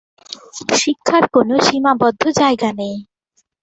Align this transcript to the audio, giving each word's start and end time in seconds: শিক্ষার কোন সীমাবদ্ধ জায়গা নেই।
শিক্ষার 0.75 1.23
কোন 1.33 1.49
সীমাবদ্ধ 1.67 2.23
জায়গা 2.39 2.69
নেই। 2.73 2.95